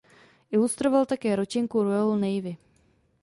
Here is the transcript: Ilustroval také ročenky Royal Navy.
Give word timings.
Ilustroval 0.49 1.05
také 1.05 1.35
ročenky 1.35 1.77
Royal 1.77 2.17
Navy. 2.17 2.57